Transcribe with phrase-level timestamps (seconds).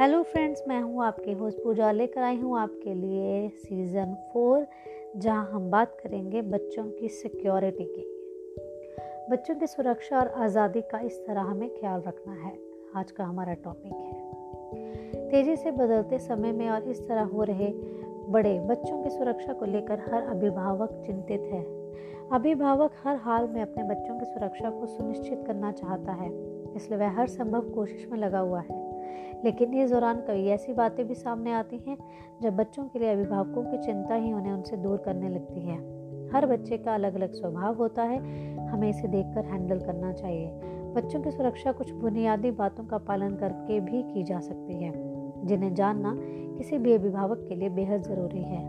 [0.00, 4.66] Hello friends मैं हूँ आपके होस्ट पूजा लेकर आई हूँ आपके लिए सीज़न फोर
[5.16, 8.04] जहाँ हम बात करेंगे बच्चों की सिक्योरिटी की
[9.30, 12.52] बच्चों की सुरक्षा और आज़ादी का इस तरह हमें ख्याल रखना है।
[12.96, 17.72] आज का हमारा टॉपिक है। तेज़ी से बदलते समय में और इस तरह हो रहे
[18.28, 21.62] बड़े बच्चों की सुरक्षा को लेकर हर अभिभावक चिंतित है।
[22.32, 26.30] अभिभावक हर हाल में अपने बच्चों की सुरक्षा को सुनिश्चित करना चाहता है।
[26.76, 28.85] इसलिए वह हर संभव कोशिश में लगा हुआ है।
[29.44, 31.98] लेकिन इस दौरान कई ऐसी बातें भी सामने आती हैं
[32.42, 35.96] जब बच्चों के लिए अभिभावकों की चिंता ही उन्हें उनसे दूर करने लगती है।
[36.32, 38.18] हर बच्चे का अलग अलग स्वभाव होता है।
[38.68, 40.60] हमें इसे देखकर हैंडल करना चाहिए।
[40.96, 44.92] बच्चों की सुरक्षा कुछ बुनियादी बातों का पालन करके भी की जा सकती है,
[45.46, 46.16] जिन्हें जानना
[46.58, 48.64] किसी भी अभिभावक के लिए बेहद ज़रूरी है।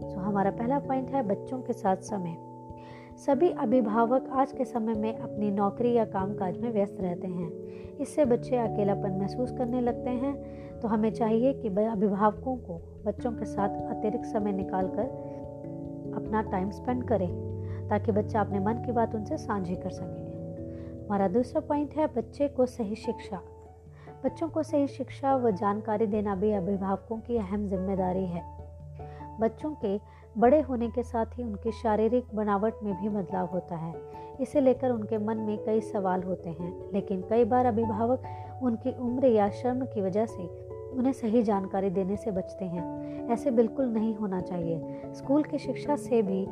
[0.00, 2.51] तो हमारा पहला पॉइंट है बच्चों के साथ समय।
[3.16, 7.50] सभी अभिभावक आज के समय में अपनी नौकरी या कामकाज में व्यस्त रहते हैं।
[7.96, 13.44] इससे बच्चे अकेलापन महसूस करने लगते हैं। तो हमें चाहिए कि अभिभावकों को बच्चों के
[13.44, 15.04] साथ अतिरिक्त समय निकाल कर
[16.16, 17.28] अपना टाइम स्पेंड करें,
[17.88, 22.48] ताकि बच्चा अपने मन की बात उनसे साझी कर सके। हमारा दूसरा पॉइंट है बच्चे
[22.48, 23.40] को सही शिक्षा।
[24.24, 28.61] बच्चों को सही शिक्षा व जानकारी देना भी अभिभावकों की अहम ज़िम्मेदारी है।
[29.40, 29.98] बच्चों के
[30.36, 33.94] बड़े होने के साथ ही उनकी शारीरिक बनावट में भी बदलाव होता है।
[34.40, 38.22] इसे लेकर उनके मन में कई सवाल होते हैं, लेकिन कई बार अभिभावक
[38.62, 40.46] उनकी उम्र या शर्म की वजह से
[40.92, 45.96] उन्हें सही जानकारी देने से बचते हैं। ऐसे बिल्कुल नहीं होना चाहिए। स्कूल की शिक्षा
[45.96, 46.46] से भी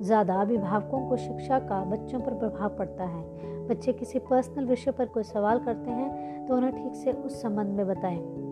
[0.00, 3.22] ज़्यादा अभिभावकों को शिक्षा का बच्चों पर प्रभाव पड़ता है।
[3.68, 7.76] बच्चे किसी पर्सनल विषय पर कोई सवाल करते हैं तो उन्हें ठीक से उस संबंध
[7.76, 8.47] में बताएँ।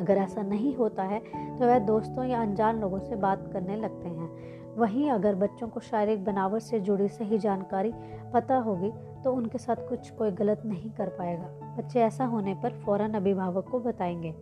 [0.00, 1.18] अगर ऐसा नहीं होता है
[1.58, 4.28] तो वह दोस्तों या अनजान लोगों से बात करने लगते हैं।
[4.76, 7.92] वहीं अगर बच्चों को शारीरिक बनावट से जुड़ी सही जानकारी
[8.34, 8.90] पता होगी
[9.24, 13.68] तो उनके साथ कुछ कोई गलत नहीं कर पाएगा। बच्चे ऐसा होने पर फ़ौरन अभिभावक
[13.68, 14.34] को बताएँगे।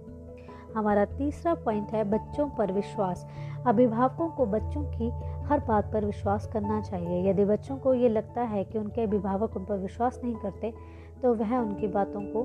[0.77, 3.27] हमारा तीसरा पॉइंट है बच्चों पर विश्वास।
[3.67, 5.11] अभिभावकों को बच्चों की
[5.49, 9.57] हर बात पर विश्वास करना चाहिए। यदि बच्चों को ये लगता है कि उनके अभिभावक
[9.57, 10.73] उन पर विश्वास नहीं करते
[11.23, 12.45] तो वह उनकी बातों को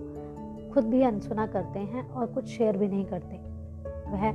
[0.74, 3.38] खुद भी अनसुना करते हैं और कुछ शेयर भी नहीं करते।
[4.12, 4.32] वह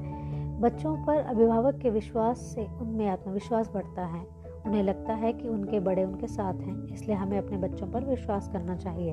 [0.60, 4.26] बच्चों पर अभिभावक के विश्वास से उनमें आत्मविश्वास बढ़ता है।
[4.66, 8.48] उन्हें लगता है कि उनके बड़े उनके साथ हैं, इसलिए हमें अपने बच्चों पर विश्वास
[8.48, 9.12] करना चाहिए।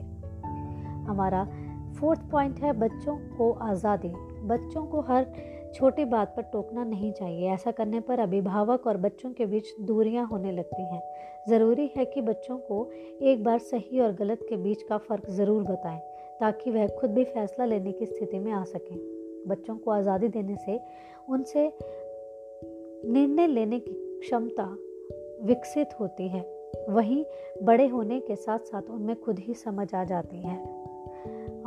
[1.07, 1.43] हमारा
[1.99, 4.09] फोर्थ पॉइंट है बच्चों को आज़ादी।
[4.47, 5.27] बच्चों को हर
[5.75, 10.25] छोटी बात पर टोकना नहीं चाहिए। ऐसा करने पर अभिभावक और बच्चों के बीच दूरियाँ
[10.27, 11.01] होने लगती हैं।
[11.49, 12.89] ज़रूरी है कि बच्चों को
[13.21, 15.99] एक बार सही और गलत के बीच का फ़र्क ज़रूर बताएँ।
[16.39, 18.97] ताकि वह खुद भी फैसला लेने की स्थिति में आ सकें।
[19.47, 20.79] बच्चों को आज़ादी देने से,
[21.29, 21.73] उनसे
[23.11, 24.77] निर्णय लेने की क्षमता
[25.43, 26.45] विकसित होती है।
[26.89, 27.25] वहीं
[27.63, 30.57] बड़े होने के साथ साथ उनमें खुद ही समझ आ जाती है।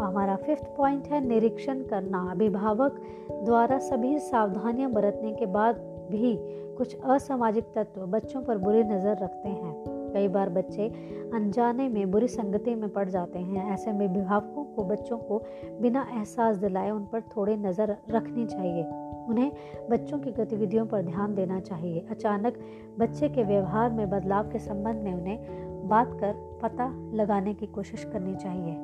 [0.00, 3.00] हमारा फिफ्थ पॉइंट है निरीक्षण करना। अभिभावक
[3.44, 5.76] द्वारा सभी सावधानियाँ बरतने के बाद
[6.10, 6.36] भी
[6.76, 9.74] कुछ असामाजिक तत्व बच्चों पर बुरी नज़र रखते हैं।
[10.14, 10.88] कई बार बच्चे
[11.34, 15.42] अनजाने में बुरी संगति में पड़ जाते हैं। ऐसे में अभिभावकों को, बच्चों को
[15.80, 18.84] बिना एहसास दिलाए उन पर थोड़ी नज़र रखनी चाहिए।
[19.28, 19.52] उन्हें
[19.90, 22.58] बच्चों की गतिविधियों पर ध्यान देना चाहिए। अचानक
[22.98, 28.04] बच्चे के व्यवहार में बदलाव के संबंध में उन्हें बात कर पता लगाने की कोशिश
[28.04, 28.76] करनी चाहिए।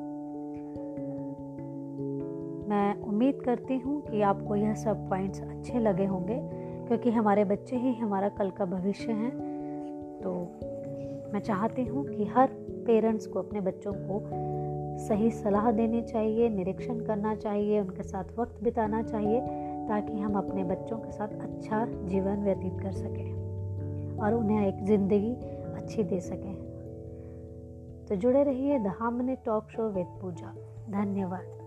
[2.69, 6.39] मैं उम्मीद करती हूँ कि आपको यह सब पॉइंट्स अच्छे लगे होंगे,
[6.87, 9.31] क्योंकि हमारे बच्चे ही हमारा कल का भविष्य हैं।
[10.23, 10.31] तो
[11.35, 12.47] मैं चाहती हूँ कि हर
[12.87, 14.21] पेरेंट्स को, अपने बच्चों को
[15.07, 19.41] सही सलाह देनी चाहिए, निरीक्षण करना चाहिए, उनके साथ वक्त बिताना चाहिए,
[19.87, 25.33] ताकि हम अपने बच्चों के साथ अच्छा जीवन व्यतीत कर सकें और उन्हें एक ज़िंदगी
[25.75, 26.55] अच्छी दे सकें।
[28.09, 30.55] तो जुड़े रहिए द हामने टॉक शो विद पूजा।
[30.89, 31.64] धन्यवाद।